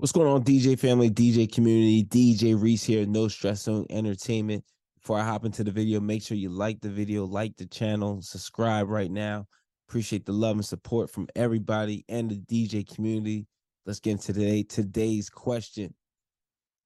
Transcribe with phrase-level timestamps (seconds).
[0.00, 2.02] What's going on, DJ family, DJ community?
[2.04, 4.64] DJ Reese here, No Stress Zone Entertainment.
[4.98, 8.22] Before I hop into the video, make sure you like the video, like the channel,
[8.22, 9.46] subscribe right now.
[9.86, 13.46] Appreciate the love and support from everybody and the DJ community.
[13.84, 15.92] Let's get into today today's question.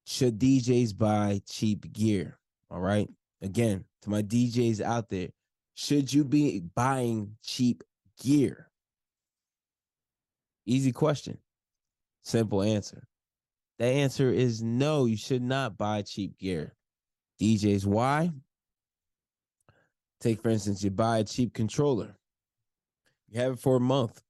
[0.05, 2.37] Should DJs buy cheap gear?
[2.69, 3.07] All right.
[3.41, 5.29] Again, to my DJs out there,
[5.73, 7.81] should you be buying cheap
[8.21, 8.69] gear?
[10.65, 11.37] Easy question.
[12.25, 13.07] Simple answer.
[13.77, 16.73] The answer is no, you should not buy cheap gear.
[17.39, 18.31] DJs, why?
[20.19, 22.17] Take, for instance, you buy a cheap controller,
[23.27, 24.23] you have it for a month,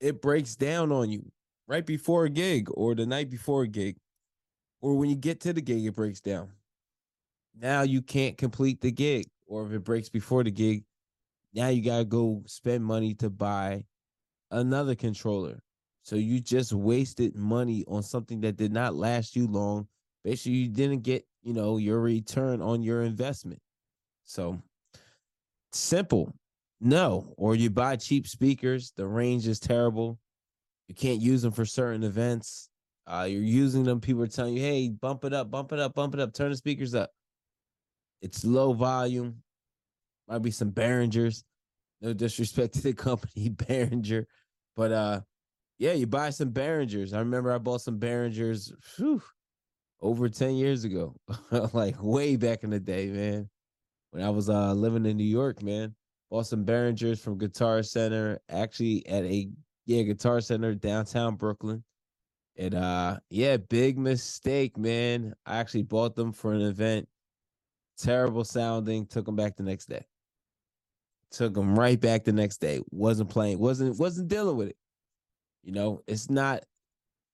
[0.00, 1.30] it breaks down on you
[1.68, 3.96] right before a gig or the night before a gig,
[4.80, 6.50] or when you get to the gig, it breaks down.
[7.56, 10.82] Now you can't complete the gig, or if it breaks before the gig,
[11.54, 13.84] now you got to go spend money to buy
[14.50, 15.62] another controller
[16.02, 19.86] so you just wasted money on something that did not last you long.
[20.24, 23.60] Basically, you didn't get, you know, your return on your investment.
[24.24, 24.60] So
[25.72, 26.34] simple.
[26.80, 27.34] No.
[27.36, 30.18] Or you buy cheap speakers, the range is terrible.
[30.88, 32.68] You can't use them for certain events.
[33.06, 35.94] Uh, you're using them, people are telling you, hey, bump it up, bump it up,
[35.94, 37.10] bump it up, turn the speakers up.
[38.22, 39.42] It's low volume.
[40.28, 41.42] Might be some Behringers.
[42.00, 44.24] No disrespect to the company, Behringer.
[44.76, 45.20] But uh
[45.80, 47.14] yeah, you buy some Behringers.
[47.14, 49.22] I remember I bought some Behringers whew,
[50.02, 51.16] over 10 years ago,
[51.72, 53.48] like way back in the day, man.
[54.10, 55.94] When I was uh, living in New York, man.
[56.30, 59.48] Bought some Behringers from Guitar Center, actually at a
[59.86, 61.82] yeah, Guitar Center downtown Brooklyn.
[62.56, 65.34] And uh yeah, big mistake, man.
[65.46, 67.08] I actually bought them for an event.
[67.98, 70.04] Terrible sounding, took them back the next day.
[71.32, 72.80] Took them right back the next day.
[72.90, 74.76] Wasn't playing, wasn't wasn't dealing with it.
[75.62, 76.64] You know, it's not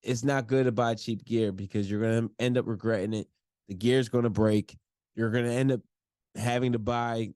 [0.03, 3.27] it's not good to buy cheap gear because you're gonna end up regretting it.
[3.67, 4.77] The gear's gonna break.
[5.15, 5.81] You're gonna end up
[6.35, 7.33] having to buy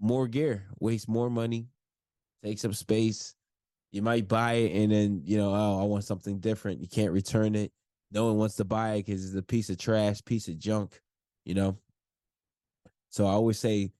[0.00, 1.68] more gear, waste more money,
[2.42, 3.34] take up space.
[3.92, 6.80] You might buy it and then you know, oh, I want something different.
[6.80, 7.72] You can't return it.
[8.12, 11.00] No one wants to buy it because it's a piece of trash, piece of junk.
[11.44, 11.78] You know.
[13.10, 13.92] So I always say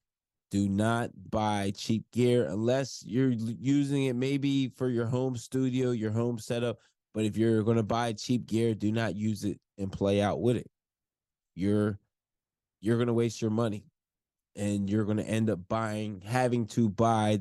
[0.51, 6.11] do not buy cheap gear unless you're using it maybe for your home studio, your
[6.11, 6.77] home setup.
[7.13, 10.41] But if you're going to buy cheap gear, do not use it and play out
[10.41, 10.69] with it.
[11.55, 11.97] You're
[12.81, 13.85] you're going to waste your money
[14.55, 17.39] and you're going to end up buying having to buy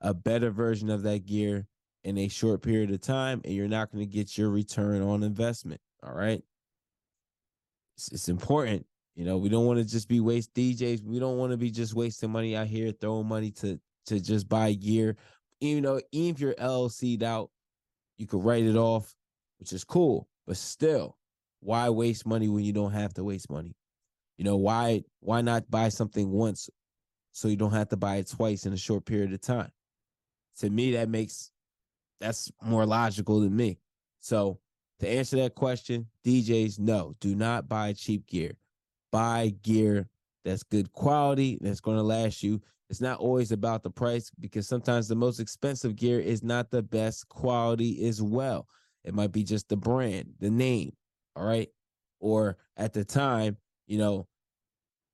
[0.00, 1.66] a better version of that gear
[2.04, 5.22] in a short period of time and you're not going to get your return on
[5.22, 6.42] investment, all right?
[7.96, 11.02] It's, it's important you know, we don't want to just be waste DJs.
[11.02, 14.46] We don't want to be just wasting money out here, throwing money to to just
[14.46, 15.16] buy gear.
[15.60, 17.50] You know, even if you're LLC'd out,
[18.18, 19.14] you could write it off,
[19.58, 20.28] which is cool.
[20.46, 21.16] But still,
[21.60, 23.74] why waste money when you don't have to waste money?
[24.36, 26.68] You know, why why not buy something once
[27.32, 29.72] so you don't have to buy it twice in a short period of time?
[30.58, 31.50] To me, that makes
[32.20, 33.78] that's more logical than me.
[34.20, 34.58] So
[35.00, 38.58] to answer that question, DJs, no, do not buy cheap gear
[39.16, 40.06] buy gear
[40.44, 42.60] that's good quality that's going to last you.
[42.90, 46.82] It's not always about the price because sometimes the most expensive gear is not the
[46.82, 48.68] best quality as well.
[49.04, 50.92] It might be just the brand, the name,
[51.34, 51.70] all right?
[52.20, 53.56] Or at the time,
[53.86, 54.28] you know,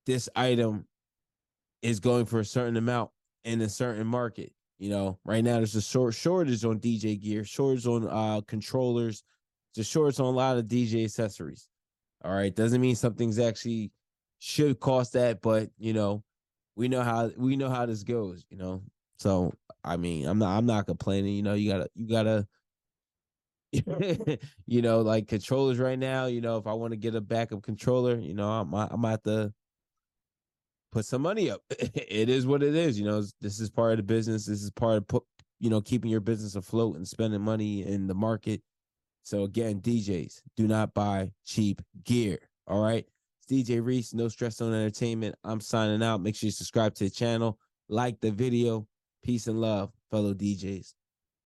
[0.05, 0.85] this item
[1.81, 3.09] is going for a certain amount
[3.45, 4.51] in a certain market.
[4.79, 9.23] You know, right now there's a short shortage on DJ gear, shortage on uh controllers,
[9.73, 11.69] just shortage on a lot of DJ accessories.
[12.23, 12.53] All right.
[12.53, 13.91] Doesn't mean something's actually
[14.39, 16.23] should cost that, but you know,
[16.75, 18.81] we know how we know how this goes, you know.
[19.19, 19.53] So
[19.83, 22.47] I mean, I'm not I'm not complaining, you know, you gotta you gotta
[24.67, 27.63] you know, like controllers right now, you know, if I want to get a backup
[27.63, 29.53] controller, you know, I'm I'm at the
[30.91, 31.61] put some money up.
[31.69, 33.23] it is what it is, you know.
[33.41, 34.45] This is part of the business.
[34.45, 35.23] This is part of put,
[35.59, 38.61] you know, keeping your business afloat and spending money in the market.
[39.23, 42.39] So again, DJs, do not buy cheap gear.
[42.67, 43.05] All right.
[43.39, 45.35] It's DJ Reese, No Stress Zone Entertainment.
[45.43, 46.21] I'm signing out.
[46.21, 47.57] Make sure you subscribe to the channel,
[47.89, 48.87] like the video.
[49.23, 50.93] Peace and love, fellow DJs.